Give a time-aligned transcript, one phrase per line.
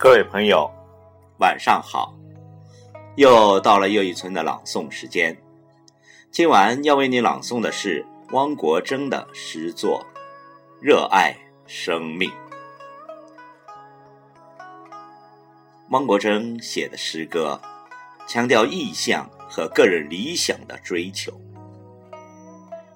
[0.00, 0.70] 各位朋友，
[1.40, 2.14] 晚上好！
[3.16, 5.36] 又到了又一村的朗诵时间。
[6.30, 10.06] 今晚要为你朗诵的是汪国真的诗作
[10.80, 11.36] 《热爱
[11.66, 12.30] 生命》。
[15.90, 17.60] 汪国真写的诗歌，
[18.28, 21.32] 强调意象和个人理想的追求，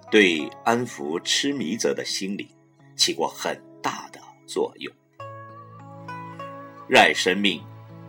[0.09, 2.55] 对安抚痴迷者的心理
[2.95, 4.95] 起过很大的作用。
[6.89, 7.63] 热爱生命，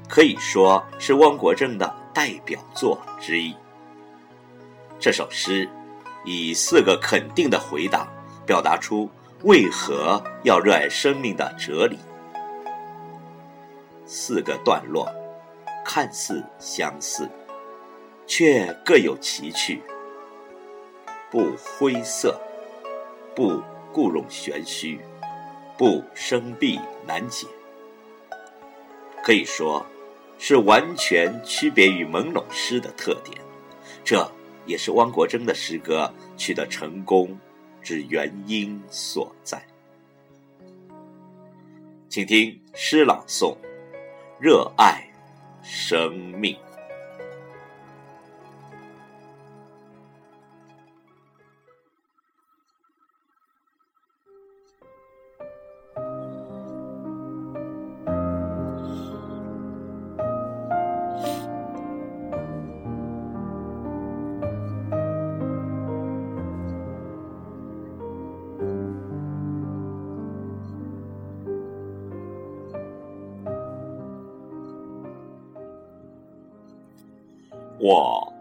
[0.09, 3.55] 可以说是汪国真的代表作之一。
[4.99, 5.69] 这首诗
[6.25, 8.07] 以四个肯定的回答，
[8.45, 9.09] 表达出
[9.43, 11.97] 为何要热爱生命的哲理。
[14.05, 15.09] 四个段落
[15.85, 17.29] 看似相似，
[18.27, 19.81] 却各有奇趣。
[21.31, 22.39] 不灰色，
[23.35, 24.99] 不故弄玄虚，
[25.77, 27.47] 不生僻难解。
[29.23, 29.85] 可以说，
[30.37, 33.41] 是完全区别于朦胧诗的特点，
[34.03, 34.29] 这
[34.65, 37.39] 也是汪国真的诗歌取得成功
[37.81, 39.65] 之原因所在。
[42.09, 43.55] 请听诗朗诵：
[44.41, 45.01] 热爱
[45.63, 46.57] 生命。
[77.83, 78.31] 我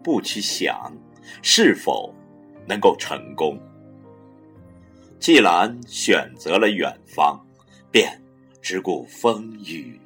[0.00, 0.96] 不去想
[1.42, 2.14] 是否
[2.68, 3.58] 能够成功，
[5.18, 7.36] 既然选择了远方，
[7.90, 8.22] 便
[8.62, 10.00] 只顾风雨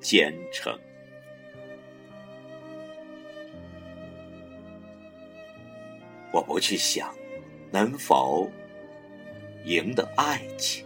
[0.00, 0.74] 兼程。
[6.32, 7.14] 我不去想
[7.70, 8.50] 能否
[9.66, 10.82] 赢得爱情，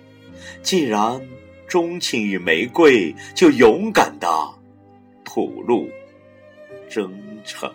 [0.61, 1.25] 既然
[1.69, 4.27] 钟情于玫瑰，就勇敢的
[5.25, 5.89] 吐露。
[6.93, 7.11] 征
[7.43, 7.73] 程，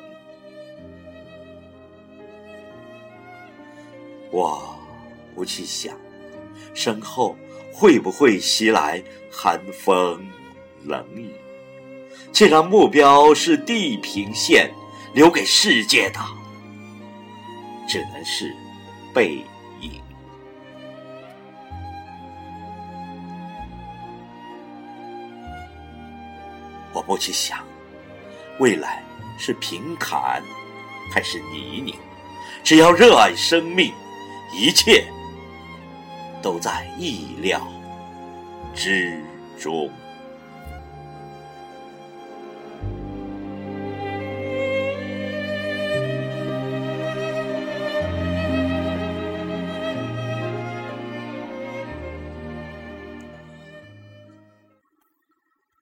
[4.30, 4.78] 我
[5.34, 5.98] 不去想
[6.76, 7.36] 身后
[7.74, 10.24] 会不会袭来寒风
[10.84, 11.32] 冷雨。
[12.32, 14.72] 既然目标是地平线，
[15.16, 16.20] 留给世界的
[17.88, 18.54] 只能是
[19.16, 19.44] 背
[19.82, 20.00] 影。
[26.94, 27.66] 我不去想
[28.60, 29.04] 未来。
[29.40, 30.42] 是平坦
[31.12, 31.96] 还是泥泞？
[32.64, 33.94] 只要热爱生命，
[34.52, 35.06] 一切
[36.42, 37.62] 都在意料
[38.74, 39.22] 之
[39.60, 39.88] 中。